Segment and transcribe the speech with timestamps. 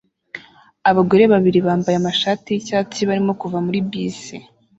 [0.89, 4.35] Abagore babiri bambaye amashati yicyatsi barimo kuva muri bisi